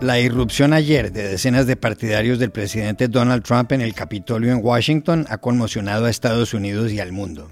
La 0.00 0.20
irrupción 0.20 0.74
ayer 0.74 1.10
de 1.10 1.26
decenas 1.26 1.66
de 1.66 1.74
partidarios 1.74 2.38
del 2.38 2.52
presidente 2.52 3.08
Donald 3.08 3.42
Trump 3.42 3.72
en 3.72 3.80
el 3.80 3.94
Capitolio 3.94 4.52
en 4.52 4.64
Washington 4.64 5.26
ha 5.28 5.38
conmocionado 5.38 6.04
a 6.04 6.10
Estados 6.10 6.54
Unidos 6.54 6.92
y 6.92 7.00
al 7.00 7.10
mundo. 7.10 7.50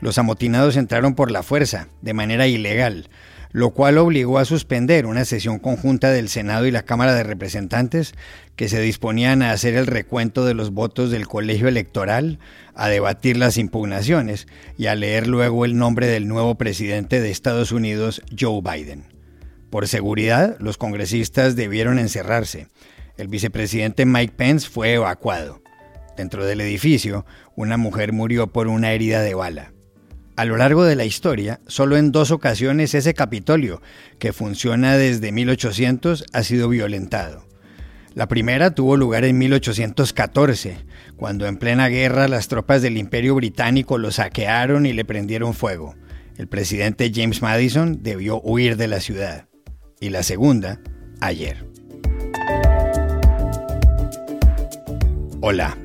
Los 0.00 0.18
amotinados 0.18 0.76
entraron 0.76 1.14
por 1.14 1.30
la 1.30 1.44
fuerza, 1.44 1.86
de 2.02 2.12
manera 2.12 2.48
ilegal, 2.48 3.08
lo 3.52 3.70
cual 3.70 3.98
obligó 3.98 4.40
a 4.40 4.44
suspender 4.44 5.06
una 5.06 5.24
sesión 5.24 5.60
conjunta 5.60 6.10
del 6.10 6.28
Senado 6.28 6.66
y 6.66 6.72
la 6.72 6.82
Cámara 6.82 7.14
de 7.14 7.22
Representantes 7.22 8.14
que 8.56 8.68
se 8.68 8.80
disponían 8.80 9.40
a 9.42 9.52
hacer 9.52 9.76
el 9.76 9.86
recuento 9.86 10.44
de 10.44 10.54
los 10.54 10.72
votos 10.72 11.12
del 11.12 11.28
colegio 11.28 11.68
electoral, 11.68 12.40
a 12.74 12.88
debatir 12.88 13.36
las 13.36 13.58
impugnaciones 13.58 14.48
y 14.76 14.86
a 14.86 14.96
leer 14.96 15.28
luego 15.28 15.64
el 15.64 15.76
nombre 15.78 16.08
del 16.08 16.26
nuevo 16.26 16.56
presidente 16.56 17.20
de 17.20 17.30
Estados 17.30 17.70
Unidos, 17.70 18.22
Joe 18.36 18.60
Biden. 18.60 19.19
Por 19.70 19.86
seguridad, 19.86 20.56
los 20.58 20.76
congresistas 20.78 21.54
debieron 21.54 22.00
encerrarse. 22.00 22.66
El 23.16 23.28
vicepresidente 23.28 24.04
Mike 24.04 24.34
Pence 24.36 24.68
fue 24.68 24.94
evacuado. 24.94 25.62
Dentro 26.16 26.44
del 26.44 26.60
edificio, 26.60 27.24
una 27.54 27.76
mujer 27.76 28.12
murió 28.12 28.48
por 28.48 28.66
una 28.66 28.92
herida 28.92 29.22
de 29.22 29.34
bala. 29.34 29.72
A 30.34 30.44
lo 30.44 30.56
largo 30.56 30.84
de 30.84 30.96
la 30.96 31.04
historia, 31.04 31.60
solo 31.68 31.96
en 31.96 32.10
dos 32.10 32.32
ocasiones 32.32 32.94
ese 32.94 33.14
Capitolio, 33.14 33.80
que 34.18 34.32
funciona 34.32 34.96
desde 34.96 35.30
1800, 35.30 36.24
ha 36.32 36.42
sido 36.42 36.68
violentado. 36.68 37.46
La 38.14 38.26
primera 38.26 38.74
tuvo 38.74 38.96
lugar 38.96 39.24
en 39.24 39.38
1814, 39.38 40.78
cuando 41.16 41.46
en 41.46 41.58
plena 41.58 41.88
guerra 41.88 42.26
las 42.26 42.48
tropas 42.48 42.82
del 42.82 42.96
Imperio 42.96 43.36
Británico 43.36 43.98
lo 43.98 44.10
saquearon 44.10 44.84
y 44.84 44.94
le 44.94 45.04
prendieron 45.04 45.54
fuego. 45.54 45.94
El 46.36 46.48
presidente 46.48 47.12
James 47.14 47.40
Madison 47.40 48.02
debió 48.02 48.40
huir 48.40 48.76
de 48.76 48.88
la 48.88 49.00
ciudad 49.00 49.49
y 50.00 50.08
la 50.08 50.22
segunda 50.22 50.80
ayer. 51.20 51.66
Hola, 55.42 55.76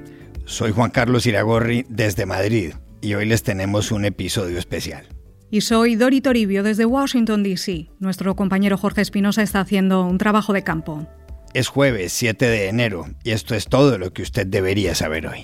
soy 0.46 0.72
Juan 0.72 0.92
Carlos 0.92 1.26
Iragorri 1.26 1.86
desde 1.90 2.26
Madrid 2.26 2.74
y 3.02 3.14
hoy 3.14 3.26
les 3.26 3.44
tenemos 3.44 3.92
un 3.92 4.06
episodio 4.06 4.58
especial. 4.58 5.08
Y 5.52 5.62
soy 5.62 5.96
Dori 5.96 6.22
Toribio 6.22 6.64
desde 6.64 6.86
Washington, 6.86 7.44
D.C. 7.44 7.90
Nuestro 8.00 8.36
compañero 8.36 8.78
Jorge 8.78 9.02
Espinosa 9.02 9.44
está 9.44 9.60
haciendo 9.60 10.04
un 10.04 10.18
trabajo 10.18 10.54
de 10.54 10.64
campo. 10.64 11.08
Es 11.54 11.68
jueves 11.68 12.12
7 12.14 12.46
de 12.48 12.68
enero 12.68 13.06
y 13.24 13.32
esto 13.32 13.56
es 13.56 13.68
todo 13.68 13.98
lo 13.98 14.12
que 14.12 14.24
usted 14.24 14.48
debería 14.48 14.96
saber 14.96 15.28
hoy. 15.28 15.44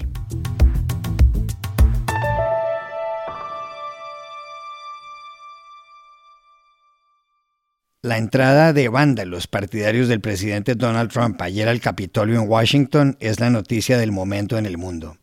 La 8.03 8.17
entrada 8.17 8.73
de 8.73 8.89
vándalos 8.89 9.45
partidarios 9.45 10.07
del 10.07 10.21
presidente 10.21 10.73
Donald 10.73 11.11
Trump 11.11 11.39
ayer 11.39 11.69
al 11.69 11.79
Capitolio 11.79 12.41
en 12.41 12.49
Washington 12.49 13.15
es 13.19 13.39
la 13.39 13.51
noticia 13.51 13.99
del 13.99 14.11
momento 14.11 14.57
en 14.57 14.65
el 14.65 14.79
mundo. 14.79 15.17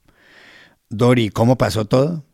Dori, 0.88 1.30
¿cómo 1.30 1.58
pasó 1.58 1.86
todo? 1.86 2.24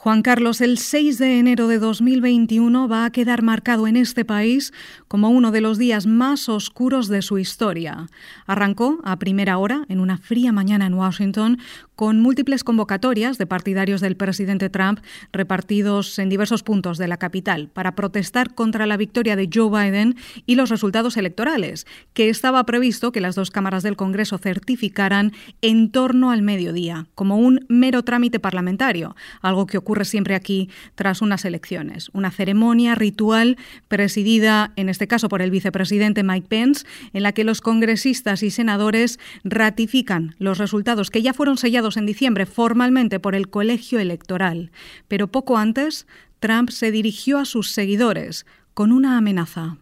Juan 0.00 0.22
Carlos, 0.22 0.60
el 0.60 0.78
6 0.78 1.18
de 1.18 1.40
enero 1.40 1.66
de 1.66 1.80
2021 1.80 2.86
va 2.86 3.04
a 3.04 3.10
quedar 3.10 3.42
marcado 3.42 3.88
en 3.88 3.96
este 3.96 4.24
país 4.24 4.72
como 5.08 5.28
uno 5.28 5.50
de 5.50 5.60
los 5.60 5.76
días 5.76 6.06
más 6.06 6.48
oscuros 6.48 7.08
de 7.08 7.20
su 7.20 7.36
historia. 7.36 8.06
Arrancó 8.46 9.00
a 9.02 9.18
primera 9.18 9.58
hora, 9.58 9.86
en 9.88 9.98
una 9.98 10.16
fría 10.16 10.52
mañana 10.52 10.86
en 10.86 10.94
Washington, 10.94 11.58
con 11.96 12.20
múltiples 12.20 12.62
convocatorias 12.62 13.38
de 13.38 13.46
partidarios 13.48 14.00
del 14.00 14.16
presidente 14.16 14.70
Trump 14.70 15.00
repartidos 15.32 16.16
en 16.20 16.28
diversos 16.28 16.62
puntos 16.62 16.96
de 16.96 17.08
la 17.08 17.16
capital 17.16 17.66
para 17.66 17.96
protestar 17.96 18.54
contra 18.54 18.86
la 18.86 18.96
victoria 18.96 19.34
de 19.34 19.50
Joe 19.52 19.68
Biden 19.68 20.14
y 20.46 20.54
los 20.54 20.70
resultados 20.70 21.16
electorales, 21.16 21.88
que 22.12 22.28
estaba 22.28 22.64
previsto 22.66 23.10
que 23.10 23.20
las 23.20 23.34
dos 23.34 23.50
cámaras 23.50 23.82
del 23.82 23.96
Congreso 23.96 24.38
certificaran 24.38 25.32
en 25.60 25.90
torno 25.90 26.30
al 26.30 26.42
mediodía, 26.42 27.08
como 27.16 27.36
un 27.36 27.66
mero 27.68 28.04
trámite 28.04 28.38
parlamentario, 28.38 29.16
algo 29.42 29.66
que 29.66 29.78
ocurre 29.88 30.04
siempre 30.04 30.34
aquí 30.34 30.68
tras 30.96 31.22
unas 31.22 31.46
elecciones. 31.46 32.10
Una 32.12 32.30
ceremonia 32.30 32.94
ritual 32.94 33.56
presidida, 33.88 34.72
en 34.76 34.90
este 34.90 35.08
caso, 35.08 35.30
por 35.30 35.40
el 35.40 35.50
vicepresidente 35.50 36.22
Mike 36.22 36.46
Pence, 36.46 36.84
en 37.14 37.22
la 37.22 37.32
que 37.32 37.42
los 37.42 37.62
congresistas 37.62 38.42
y 38.42 38.50
senadores 38.50 39.18
ratifican 39.44 40.34
los 40.38 40.58
resultados 40.58 41.10
que 41.10 41.22
ya 41.22 41.32
fueron 41.32 41.56
sellados 41.56 41.96
en 41.96 42.04
diciembre 42.04 42.44
formalmente 42.44 43.18
por 43.18 43.34
el 43.34 43.48
colegio 43.48 43.98
electoral, 43.98 44.72
pero 45.08 45.28
poco 45.28 45.56
antes 45.56 46.06
Trump 46.38 46.68
se 46.68 46.90
dirigió 46.90 47.38
a 47.38 47.46
sus 47.46 47.70
seguidores 47.70 48.44
con 48.74 48.92
una 48.92 49.16
amenaza. 49.16 49.78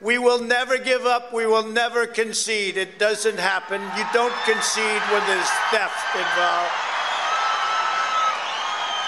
We 0.00 0.18
will 0.18 0.42
never 0.42 0.76
give 0.76 1.06
up. 1.06 1.32
We 1.32 1.46
will 1.46 1.72
never 1.72 2.08
concede. 2.08 2.78
It 2.78 2.98
doesn't 2.98 3.38
happen. 3.38 3.80
You 3.96 4.04
don't 4.12 4.34
concede 4.44 5.02
when 5.12 5.22
there's 5.26 5.50
theft 5.70 6.16
involved. 6.16 6.95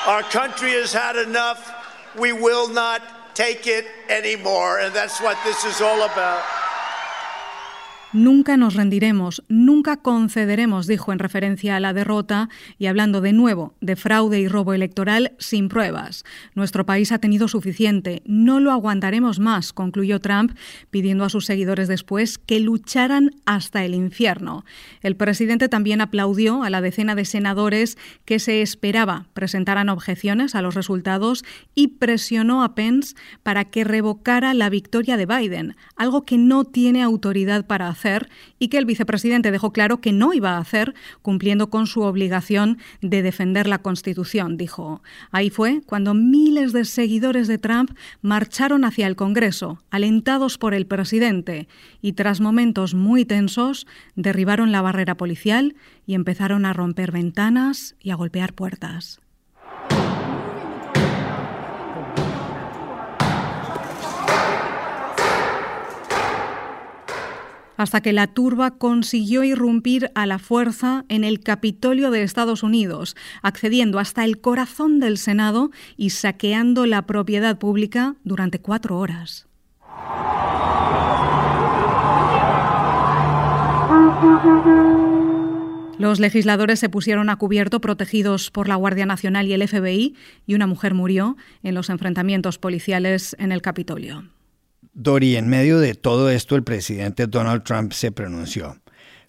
Our 0.09 0.23
country 0.23 0.71
has 0.71 0.91
had 0.91 1.17
enough. 1.17 1.71
We 2.19 2.33
will 2.33 2.67
not 2.67 3.03
take 3.35 3.67
it 3.67 3.85
anymore. 4.09 4.79
And 4.79 4.95
that's 4.95 5.21
what 5.21 5.37
this 5.45 5.67
is 5.67 5.83
all 5.83 6.03
about. 6.03 6.43
Nunca 8.15 8.57
nos 8.57 8.73
rendiremos, 8.73 9.45
nunca 9.51 9.99
concederemos, 9.99 10.87
dijo 10.87 11.13
en 11.13 11.19
referencia 11.19 11.77
a 11.77 11.81
la 11.81 11.93
derrota 11.93 12.49
y 12.79 12.87
hablando 12.87 13.21
de 13.21 13.35
nuevo 13.35 13.75
de 13.83 13.97
fraude 13.97 14.41
y 14.41 14.49
robo 14.49 14.73
electoral 14.73 15.33
sin 15.39 15.69
pruebas. 15.69 16.25
Nuestro 16.55 16.87
país 16.87 17.13
ha 17.13 17.19
tenido 17.19 17.49
suficiente, 17.49 18.23
no 18.25 18.61
lo 18.61 18.73
aguantaremos 18.73 19.41
más, 19.41 19.75
concluyó 19.75 20.23
Trump, 20.23 20.53
pidiendo 20.89 21.23
a 21.25 21.29
sus 21.29 21.45
seguidores 21.45 21.87
después 21.87 22.39
que 22.39 22.61
lucharan 22.61 23.33
hasta 23.45 23.85
el 23.85 23.95
infierno. 23.95 24.65
El 25.03 25.15
presidente 25.15 25.69
también 25.69 26.01
aplaudió 26.01 26.63
a 26.63 26.71
la 26.71 26.81
decena 26.81 27.15
de 27.15 27.27
senadores 27.27 27.99
que 28.25 28.39
se 28.39 28.63
esperaba 28.63 29.27
presentaran 29.35 29.91
objeciones 29.91 30.55
a 30.55 30.63
los 30.63 30.75
resultados 30.75 31.45
y 31.75 31.89
presionó 31.89 32.65
a 32.65 32.75
Pence 32.75 33.15
para 33.43 33.67
que 33.67 33.85
revocara 33.85 34.55
la 34.55 34.71
victoria 34.71 35.19
de 35.19 35.27
Biden, 35.27 35.77
algo 35.95 36.25
que 36.25 36.39
no 36.39 36.65
tiene 36.65 37.03
autoridad 37.03 37.67
para 37.67 37.89
hacer 37.89 37.98
y 38.59 38.69
que 38.69 38.79
el 38.79 38.85
vicepresidente 38.85 39.51
dejó 39.51 39.73
claro 39.73 40.01
que 40.01 40.13
no 40.13 40.33
iba 40.33 40.53
a 40.53 40.59
hacer, 40.59 40.95
cumpliendo 41.23 41.71
con 41.71 41.87
su 41.87 42.03
obligación 42.03 42.79
de 43.01 43.23
defender 43.23 43.67
la 43.67 43.79
Constitución, 43.79 44.57
dijo. 44.57 45.03
Ahí 45.31 45.51
fue 45.51 45.83
cuando 45.85 46.15
miles 46.15 46.73
de 46.73 46.85
seguidores 46.85 47.49
de 47.49 47.59
Trump 47.59 47.91
marcharon 48.23 48.85
hacia 48.85 49.07
el 49.07 49.17
Congreso, 49.17 49.83
alentados 49.91 50.59
por 50.59 50.75
el 50.75 50.87
presidente, 50.87 51.69
y 52.01 52.13
tras 52.13 52.41
momentos 52.41 52.95
muy 52.95 53.25
tensos, 53.25 53.87
derribaron 54.15 54.73
la 54.73 54.83
barrera 54.83 55.17
policial 55.17 55.75
y 56.07 56.15
empezaron 56.15 56.65
a 56.65 56.73
romper 56.73 57.13
ventanas 57.13 57.97
y 58.01 58.11
a 58.11 58.17
golpear 58.17 58.55
puertas. 58.55 59.21
Hasta 67.79 68.03
que 68.03 68.13
la 68.13 68.27
turba 68.27 68.73
consiguió 68.73 69.45
irrumpir 69.45 70.11
a 70.15 70.27
la 70.27 70.39
fuerza 70.39 71.07
en 71.09 71.25
el 71.25 71.41
Capitolio 71.41 72.11
de 72.11 72.23
Estados 72.23 72.63
Unidos, 72.63 73.17
accediendo 73.41 73.99
hasta 73.99 74.27
el 74.27 74.41
corazón 74.43 75.01
del 75.01 75.17
Senado 75.17 75.71
y 75.97 76.11
saqueando 76.11 76.85
la 76.85 77.07
propiedad 77.07 77.59
pública 77.59 78.17
durante 78.25 78.59
cuatro 78.59 78.99
horas. 78.99 79.47
Los 85.99 86.21
legisladores 86.21 86.79
se 86.79 86.89
pusieron 86.89 87.29
a 87.29 87.37
cubierto 87.37 87.81
protegidos 87.81 88.51
por 88.51 88.69
la 88.69 88.77
Guardia 88.77 89.07
Nacional 89.07 89.47
y 89.47 89.53
el 89.53 89.67
FBI 89.67 90.15
y 90.47 90.55
una 90.55 90.67
mujer 90.67 90.95
murió 90.95 91.37
en 91.63 91.75
los 91.75 91.91
enfrentamientos 91.91 92.59
policiales 92.59 93.35
en 93.39 93.51
el 93.51 93.63
Capitolio. 93.63 94.25
Dori, 95.01 95.37
en 95.37 95.47
medio 95.47 95.79
de 95.79 95.95
todo 95.95 96.29
esto 96.29 96.57
el 96.57 96.65
presidente 96.65 97.29
Donald 97.29 97.63
Trump 97.63 97.93
se 97.93 98.11
pronunció. 98.11 98.79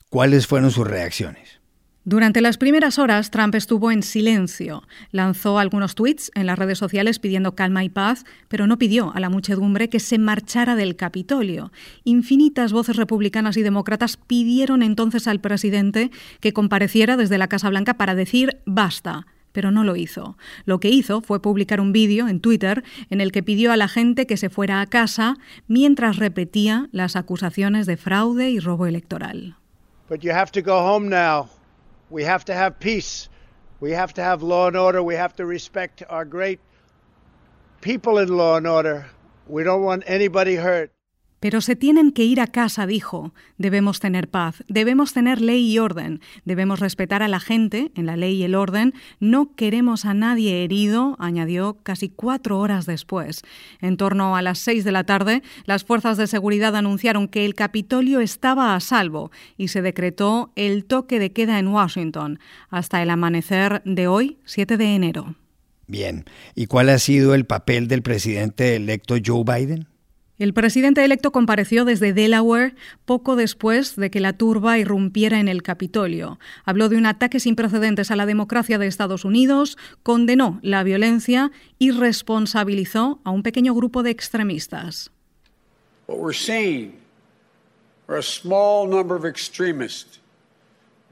¿Cuáles 0.09 0.47
fueron 0.47 0.71
sus 0.71 0.87
reacciones? 0.87 1.61
Durante 2.05 2.41
las 2.41 2.57
primeras 2.57 2.97
horas, 2.97 3.29
Trump 3.29 3.53
estuvo 3.53 3.91
en 3.91 4.01
silencio. 4.01 4.81
Lanzó 5.11 5.59
algunos 5.59 5.93
tweets 5.93 6.31
en 6.33 6.47
las 6.47 6.57
redes 6.57 6.79
sociales 6.79 7.19
pidiendo 7.19 7.53
calma 7.53 7.83
y 7.83 7.89
paz, 7.89 8.25
pero 8.47 8.65
no 8.65 8.79
pidió 8.79 9.13
a 9.13 9.19
la 9.19 9.29
muchedumbre 9.29 9.89
que 9.89 9.99
se 9.99 10.17
marchara 10.17 10.75
del 10.75 10.95
Capitolio. 10.95 11.71
Infinitas 12.03 12.73
voces 12.73 12.95
republicanas 12.95 13.55
y 13.55 13.61
demócratas 13.61 14.17
pidieron 14.17 14.81
entonces 14.81 15.27
al 15.27 15.39
presidente 15.39 16.09
que 16.39 16.51
compareciera 16.51 17.15
desde 17.15 17.37
la 17.37 17.47
Casa 17.47 17.69
Blanca 17.69 17.93
para 17.93 18.15
decir 18.15 18.57
basta 18.65 19.27
pero 19.51 19.71
no 19.71 19.83
lo 19.83 19.95
hizo. 19.95 20.37
Lo 20.65 20.79
que 20.79 20.89
hizo 20.89 21.21
fue 21.21 21.41
publicar 21.41 21.81
un 21.81 21.91
vídeo 21.91 22.27
en 22.27 22.39
Twitter 22.39 22.83
en 23.09 23.21
el 23.21 23.31
que 23.31 23.43
pidió 23.43 23.71
a 23.71 23.77
la 23.77 23.87
gente 23.87 24.27
que 24.27 24.37
se 24.37 24.49
fuera 24.49 24.81
a 24.81 24.87
casa 24.87 25.37
mientras 25.67 26.17
repetía 26.17 26.89
las 26.91 27.15
acusaciones 27.15 27.85
de 27.85 27.97
fraude 27.97 28.49
y 28.49 28.59
robo 28.59 28.85
electoral. 28.85 29.55
But 30.09 30.21
you 30.21 30.31
have 30.31 30.51
to 30.51 30.61
go 30.61 30.79
home 30.79 31.09
now. 31.09 31.49
We 32.09 32.25
have 32.25 32.43
to 32.45 32.53
have 32.53 32.79
peace. 32.79 33.29
We 33.79 33.95
have 33.95 34.13
to 34.13 34.21
have 34.21 34.43
law 34.43 34.67
and 34.67 34.75
order. 34.75 35.01
We 35.01 35.15
have 35.15 35.35
to 35.35 35.45
respect 35.45 36.03
our 36.09 36.25
great 36.25 36.59
people 37.81 38.21
in 38.21 38.35
law 38.35 38.57
and 38.57 38.67
order. 38.67 39.05
We 39.47 39.63
don't 39.63 39.83
want 39.83 40.03
anybody 40.07 40.55
hurt. 40.55 40.91
Pero 41.39 41.61
se 41.61 41.75
tienen 41.75 42.11
que 42.11 42.23
ir 42.23 42.41
a 42.41 42.47
casa, 42.47 42.85
dijo. 42.85 43.33
Debemos 43.57 43.99
tener 43.99 44.29
paz, 44.29 44.63
debemos 44.67 45.13
tener 45.13 45.41
ley 45.41 45.71
y 45.71 45.79
orden, 45.79 46.21
debemos 46.45 46.79
respetar 46.79 47.23
a 47.23 47.27
la 47.27 47.39
gente 47.39 47.91
en 47.95 48.05
la 48.05 48.17
ley 48.17 48.35
y 48.35 48.43
el 48.43 48.55
orden, 48.55 48.93
no 49.19 49.55
queremos 49.55 50.05
a 50.05 50.13
nadie 50.13 50.63
herido, 50.63 51.15
añadió 51.19 51.77
casi 51.83 52.09
cuatro 52.09 52.59
horas 52.59 52.85
después. 52.85 53.43
En 53.81 53.97
torno 53.97 54.35
a 54.35 54.41
las 54.41 54.59
seis 54.59 54.83
de 54.83 54.91
la 54.91 55.03
tarde, 55.03 55.43
las 55.65 55.83
fuerzas 55.83 56.17
de 56.17 56.27
seguridad 56.27 56.75
anunciaron 56.75 57.27
que 57.27 57.45
el 57.45 57.55
Capitolio 57.55 58.19
estaba 58.19 58.75
a 58.75 58.79
salvo 58.79 59.31
y 59.57 59.69
se 59.69 59.81
decretó 59.81 60.51
el 60.55 60.85
toque 60.85 61.19
de 61.19 61.31
queda 61.31 61.59
en 61.59 61.67
Washington 61.67 62.39
hasta 62.69 63.01
el 63.01 63.09
amanecer 63.09 63.81
de 63.85 64.07
hoy, 64.07 64.37
7 64.45 64.77
de 64.77 64.95
enero. 64.95 65.35
Bien, 65.87 66.25
¿y 66.53 66.67
cuál 66.67 66.89
ha 66.89 66.99
sido 66.99 67.33
el 67.33 67.45
papel 67.45 67.87
del 67.87 68.03
presidente 68.03 68.75
electo 68.75 69.15
Joe 69.25 69.43
Biden? 69.43 69.87
El 70.39 70.53
presidente 70.53 71.03
electo 71.03 71.33
compareció 71.33 71.83
desde 71.83 72.13
Delaware 72.13 72.73
poco 73.03 73.35
después 73.35 73.97
de 73.97 74.09
que 74.09 74.21
la 74.21 74.31
turba 74.31 74.77
irrumpiera 74.77 75.37
en 75.41 75.49
el 75.49 75.63
Capitolio. 75.63 76.39
Habló 76.63 76.87
de 76.87 76.95
un 76.95 77.05
ataque 77.05 77.41
sin 77.41 77.57
precedentes 77.57 78.09
a 78.09 78.15
la 78.15 78.25
democracia 78.25 78.77
de 78.77 78.87
Estados 78.87 79.25
Unidos, 79.25 79.77
condenó 80.01 80.59
la 80.63 80.81
violencia 80.83 81.51
y 81.77 81.91
responsabilizó 81.91 83.19
a 83.25 83.31
un 83.31 83.43
pequeño 83.43 83.75
grupo 83.75 84.01
de 84.01 84.11
extremistas. 84.11 85.11
What 86.07 86.19
we're 86.19 86.33
seeing 86.33 86.93
are 88.07 88.17
a 88.17 88.23
small 88.23 88.87
number 88.87 89.17
of 89.17 89.25
extremists 89.25 90.21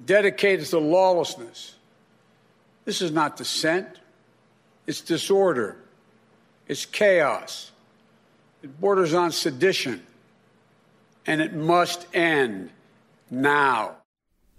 dedicated 0.06 0.70
to 0.70 0.80
lawlessness. 0.80 1.76
This 2.86 3.02
is 3.02 3.12
not 3.12 3.38
dissent, 3.38 4.00
it's 4.88 5.02
disorder, 5.02 5.76
it's 6.70 6.86
chaos. 6.86 7.74
It 8.64 8.72
borders 8.80 9.14
on 9.14 9.32
sedition, 9.32 10.02
and 11.28 11.42
it 11.42 11.54
must 11.54 12.08
end 12.14 12.72
now. 13.30 13.98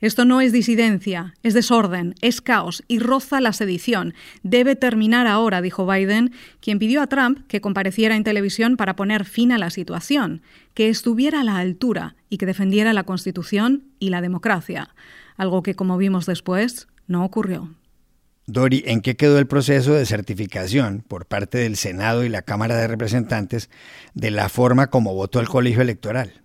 Esto 0.00 0.24
no 0.24 0.40
es 0.40 0.52
disidencia, 0.52 1.34
es 1.42 1.54
desorden, 1.54 2.14
es 2.20 2.40
caos 2.40 2.84
y 2.86 3.00
roza 3.00 3.40
la 3.40 3.52
sedición. 3.52 4.14
Debe 4.44 4.76
terminar 4.76 5.26
ahora, 5.26 5.60
dijo 5.60 5.86
Biden, 5.88 6.32
quien 6.60 6.78
pidió 6.78 7.02
a 7.02 7.08
Trump 7.08 7.44
que 7.48 7.60
compareciera 7.60 8.14
en 8.14 8.22
televisión 8.22 8.76
para 8.76 8.94
poner 8.94 9.24
fin 9.24 9.50
a 9.50 9.58
la 9.58 9.70
situación, 9.70 10.42
que 10.74 10.88
estuviera 10.88 11.40
a 11.40 11.44
la 11.44 11.56
altura 11.56 12.14
y 12.30 12.38
que 12.38 12.46
defendiera 12.46 12.92
la 12.92 13.02
Constitución 13.02 13.88
y 13.98 14.10
la 14.10 14.20
democracia, 14.20 14.94
algo 15.36 15.64
que, 15.64 15.74
como 15.74 15.98
vimos 15.98 16.26
después, 16.26 16.86
no 17.08 17.24
ocurrió. 17.24 17.74
Dori, 18.48 18.82
¿en 18.86 19.02
qué 19.02 19.14
quedó 19.14 19.38
el 19.38 19.46
proceso 19.46 19.92
de 19.92 20.06
certificación 20.06 21.04
por 21.06 21.26
parte 21.26 21.58
del 21.58 21.76
Senado 21.76 22.24
y 22.24 22.30
la 22.30 22.40
Cámara 22.40 22.76
de 22.78 22.88
Representantes 22.88 23.68
de 24.14 24.30
la 24.30 24.48
forma 24.48 24.86
como 24.88 25.12
votó 25.12 25.40
el 25.40 25.50
colegio 25.50 25.82
electoral? 25.82 26.42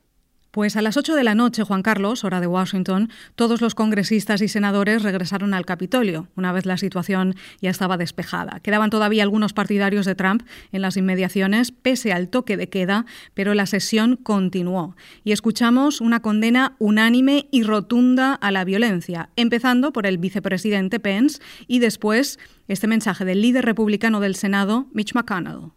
Pues 0.54 0.78
a 0.78 0.84
las 0.84 0.98
8 0.98 1.16
de 1.16 1.24
la 1.24 1.34
noche, 1.34 1.64
Juan 1.64 1.82
Carlos, 1.82 2.24
hora 2.24 2.40
de 2.40 2.46
Washington, 2.46 3.10
todos 3.34 3.60
los 3.60 3.74
congresistas 3.74 4.40
y 4.44 4.48
senadores 4.48 5.02
regresaron 5.02 5.56
al 5.56 5.66
Capitolio, 5.66 6.28
una 6.36 6.52
vez 6.52 6.68
la 6.68 6.78
situación 6.78 7.34
ya 7.60 7.72
estaba 7.72 7.98
despejada. 7.98 8.60
Quedaban 8.60 8.92
todavía 8.92 9.24
algunos 9.24 9.52
partidarios 9.52 10.06
de 10.06 10.14
Trump 10.14 10.44
en 10.72 10.84
las 10.84 10.96
inmediaciones, 10.96 11.72
pese 11.72 12.14
al 12.14 12.30
toque 12.30 12.56
de 12.56 12.70
queda, 12.70 13.08
pero 13.34 13.56
la 13.56 13.66
sesión 13.66 14.16
continuó. 14.16 14.96
Y 15.24 15.32
escuchamos 15.32 16.02
una 16.02 16.22
condena 16.22 16.76
unánime 16.78 17.48
y 17.50 17.64
rotunda 17.64 18.36
a 18.36 18.52
la 18.52 18.64
violencia, 18.64 19.30
empezando 19.36 19.92
por 19.92 20.06
el 20.06 20.20
vicepresidente 20.20 21.00
Pence 21.00 21.42
y 21.66 21.80
después 21.80 22.38
este 22.68 22.86
mensaje 22.86 23.26
del 23.26 23.42
líder 23.42 23.66
republicano 23.66 24.20
del 24.20 24.36
Senado, 24.36 24.86
Mitch 24.94 25.16
McConnell. 25.16 25.72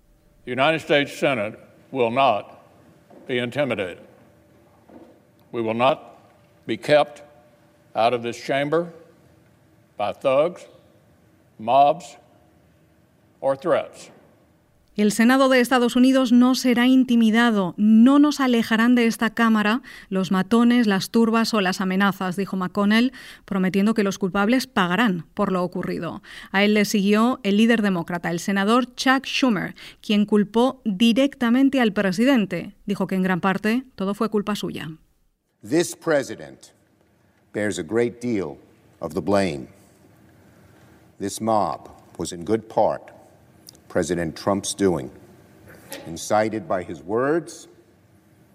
The 0.44 0.52
United 0.52 0.80
States 0.80 1.18
Senate 1.18 1.56
will 1.92 2.12
not 2.12 2.58
be 3.26 3.42
intimidated. 3.42 4.15
We 5.52 5.62
will 5.62 5.76
not 5.76 6.00
be 6.66 6.76
kept 6.76 7.22
out 7.94 8.12
of 8.12 8.22
this 8.22 8.36
chamber 8.42 8.92
by 9.96 10.12
thugs, 10.12 10.66
mobs, 11.58 12.16
or 13.40 13.56
threats. 13.56 14.10
El 14.96 15.12
Senado 15.12 15.50
de 15.50 15.60
Estados 15.60 15.94
Unidos 15.94 16.32
no 16.32 16.54
será 16.54 16.86
intimidado, 16.86 17.74
no 17.76 18.18
nos 18.18 18.40
alejarán 18.40 18.94
de 18.94 19.06
esta 19.06 19.28
Cámara 19.28 19.82
los 20.08 20.32
matones, 20.32 20.86
las 20.86 21.10
turbas 21.10 21.52
o 21.52 21.60
las 21.60 21.82
amenazas, 21.82 22.34
dijo 22.34 22.56
McConnell, 22.56 23.12
prometiendo 23.44 23.92
que 23.92 24.02
los 24.02 24.18
culpables 24.18 24.66
pagarán 24.66 25.26
por 25.34 25.52
lo 25.52 25.62
ocurrido. 25.62 26.22
A 26.50 26.64
él 26.64 26.72
le 26.72 26.86
siguió 26.86 27.40
el 27.42 27.58
líder 27.58 27.82
demócrata, 27.82 28.30
el 28.30 28.40
senador 28.40 28.94
Chuck 28.94 29.26
Schumer, 29.26 29.74
quien 30.00 30.24
culpó 30.24 30.80
directamente 30.86 31.82
al 31.82 31.92
presidente. 31.92 32.74
Dijo 32.86 33.06
que 33.06 33.16
en 33.16 33.22
gran 33.22 33.42
parte 33.42 33.84
todo 33.96 34.14
fue 34.14 34.30
culpa 34.30 34.56
suya. 34.56 34.88
This 35.68 35.96
president 35.96 36.70
bears 37.52 37.76
a 37.76 37.82
great 37.82 38.20
deal 38.20 38.56
of 39.00 39.14
the 39.14 39.20
blame. 39.20 39.66
This 41.18 41.40
mob 41.40 41.90
was 42.18 42.30
in 42.32 42.44
good 42.44 42.68
part 42.68 43.10
President 43.88 44.36
Trump's 44.36 44.74
doing, 44.74 45.10
incited 46.06 46.68
by 46.68 46.84
his 46.84 47.02
words, 47.02 47.66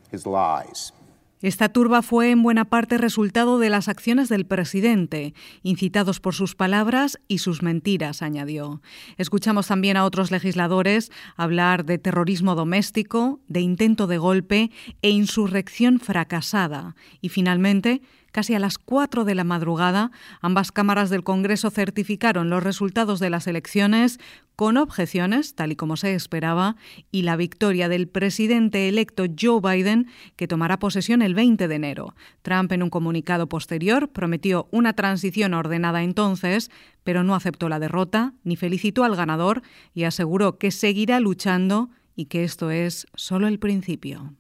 his 0.10 0.26
lies. 0.26 0.94
Esta 1.42 1.70
turba 1.70 2.04
fue 2.04 2.30
en 2.30 2.44
buena 2.44 2.66
parte 2.66 3.00
resultado 3.00 3.58
de 3.58 3.70
las 3.70 3.88
acciones 3.88 4.30
del 4.30 4.46
presidente, 4.46 5.34
incitados 5.64 6.20
por 6.20 6.36
sus 6.36 6.54
palabras 6.54 7.20
y 7.28 7.40
sus 7.40 7.64
mentiras, 7.64 8.22
añadió. 8.22 8.82
Escuchamos 9.18 9.68
también 9.68 9.98
a 9.98 10.06
otros 10.06 10.30
legisladores 10.30 11.12
hablar 11.36 11.84
de 11.86 11.98
terrorismo 11.98 12.54
doméstico, 12.54 13.40
de 13.48 13.62
intento 13.62 14.06
de 14.06 14.20
golpe 14.20 14.72
e 15.02 15.10
insurrección 15.10 16.00
fracasada. 16.00 16.96
Y 17.22 17.30
finalmente, 17.30 18.02
Casi 18.32 18.56
a 18.56 18.60
las 18.60 18.78
4 18.78 19.26
de 19.26 19.36
la 19.36 19.44
madrugada, 19.44 20.12
ambas 20.42 20.72
cámaras 20.72 21.10
del 21.10 21.24
Congreso 21.24 21.70
certificaron 21.70 22.50
los 22.50 22.64
resultados 22.64 23.20
de 23.20 23.30
las 23.30 23.48
elecciones 23.48 24.20
con 24.56 24.78
objeciones, 24.78 25.56
tal 25.56 25.72
y 25.72 25.76
como 25.76 25.98
se 25.98 26.14
esperaba, 26.14 26.76
y 27.12 27.24
la 27.24 27.36
victoria 27.36 27.90
del 27.90 28.08
presidente 28.08 28.88
electo 28.88 29.26
Joe 29.40 29.60
Biden, 29.60 30.08
que 30.36 30.48
tomará 30.48 30.78
posesión 30.78 31.22
el 31.22 31.34
20 31.34 31.68
de 31.68 31.76
enero. 31.76 32.16
Trump, 32.42 32.72
en 32.72 32.84
un 32.84 32.90
comunicado 32.90 33.50
posterior, 33.50 34.10
prometió 34.10 34.68
una 34.72 34.94
transición 34.94 35.54
ordenada 35.54 36.04
entonces, 36.04 36.70
pero 37.04 37.24
no 37.24 37.36
aceptó 37.36 37.70
la 37.70 37.80
derrota, 37.80 38.34
ni 38.44 38.56
felicitó 38.56 39.04
al 39.04 39.16
ganador 39.16 39.62
y 39.94 40.04
aseguró 40.04 40.58
que 40.58 40.72
seguirá 40.72 41.20
luchando 41.20 41.90
y 42.16 42.26
que 42.26 42.44
esto 42.44 42.72
es 42.72 43.08
solo 43.16 43.48
el 43.48 43.60
principio. 43.60 44.36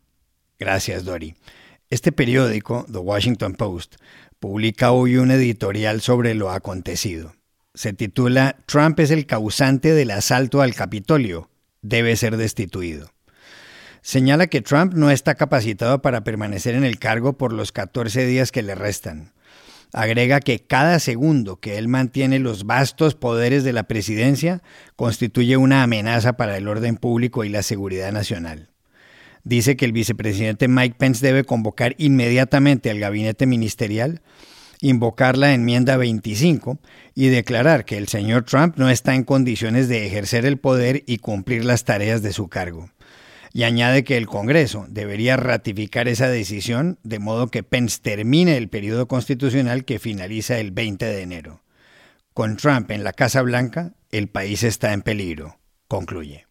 Gracias, 0.60 1.03
Dori. 1.03 1.33
Este 1.91 2.13
periódico, 2.13 2.86
The 2.89 3.00
Washington 3.00 3.53
Post, 3.53 3.95
publica 4.39 4.93
hoy 4.93 5.17
un 5.17 5.29
editorial 5.29 6.00
sobre 6.00 6.36
lo 6.36 6.50
acontecido. 6.50 7.36
Se 7.74 7.91
titula 7.91 8.55
Trump 8.65 8.98
es 9.01 9.12
el 9.12 9.25
causante 9.25 9.93
del 9.93 10.12
asalto 10.12 10.62
al 10.62 10.74
Capitolio. 10.74 11.50
Debe 11.81 12.15
ser 12.15 12.38
destituido. 12.38 13.12
Señala 14.01 14.48
que 14.48 14.62
Trump 14.62 14.93
no 14.93 15.12
está 15.12 15.36
capacitado 15.36 16.01
para 16.01 16.24
permanecer 16.24 16.75
en 16.75 16.86
el 16.86 16.98
cargo 16.98 17.33
por 17.33 17.51
los 17.51 17.74
14 17.74 18.25
días 18.25 18.53
que 18.53 18.62
le 18.62 18.75
restan. 18.75 19.33
Agrega 19.91 20.39
que 20.39 20.60
cada 20.60 20.98
segundo 20.98 21.60
que 21.60 21.77
él 21.77 21.89
mantiene 21.89 22.39
los 22.39 22.63
vastos 22.63 23.15
poderes 23.15 23.65
de 23.65 23.74
la 23.74 23.83
presidencia 23.83 24.63
constituye 24.95 25.57
una 25.57 25.83
amenaza 25.83 26.38
para 26.38 26.55
el 26.55 26.69
orden 26.69 26.95
público 26.95 27.43
y 27.43 27.50
la 27.50 27.63
seguridad 27.63 28.13
nacional 28.13 28.70
dice 29.43 29.75
que 29.75 29.86
el 29.86 29.91
vicepresidente 29.91 30.67
Mike 30.67 30.95
Pence 30.98 31.25
debe 31.25 31.43
convocar 31.43 31.95
inmediatamente 31.98 32.89
al 32.89 33.00
gabinete 33.00 33.45
ministerial, 33.45 34.21
invocar 34.81 35.38
la 35.38 35.53
enmienda 35.53 35.98
25 35.98 36.79
y 37.15 37.27
declarar 37.27 37.86
que 37.86 37.98
el 37.98 38.07
señor 38.07 38.43
Trump 38.43 38.77
no 38.77 38.89
está 38.89 39.15
en 39.15 39.24
condiciones 39.24 39.88
de 39.88 40.05
ejercer 40.05 40.45
el 40.45 40.57
poder 40.57 41.03
y 41.05 41.17
cumplir 41.17 41.65
las 41.65 41.86
tareas 41.86 42.21
de 42.21 42.33
su 42.33 42.48
cargo. 42.48 42.89
Y 43.53 43.63
añade 43.63 44.03
que 44.03 44.17
el 44.17 44.27
Congreso 44.27 44.86
debería 44.89 45.36
ratificar 45.36 46.07
esa 46.07 46.29
decisión 46.29 47.00
de 47.03 47.19
modo 47.19 47.50
que 47.50 47.63
Pence 47.63 48.00
termine 48.01 48.57
el 48.57 48.69
periodo 48.69 49.07
constitucional 49.07 49.83
que 49.83 50.00
finaliza 50.00 50.57
el 50.57 50.71
20 50.71 51.05
de 51.05 51.21
enero. 51.21 51.62
Con 52.33 52.55
Trump 52.55 52.91
en 52.91 53.03
la 53.03 53.12
Casa 53.12 53.41
Blanca, 53.41 53.93
el 54.10 54.29
país 54.29 54.63
está 54.63 54.93
en 54.93 55.01
peligro, 55.01 55.60
concluye. 55.89 56.50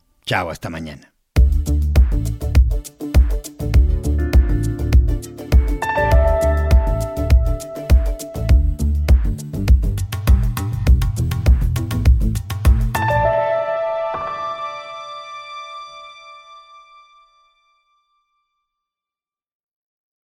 Chao, 0.25 0.49
hasta 0.49 0.69
mañana. 0.69 1.10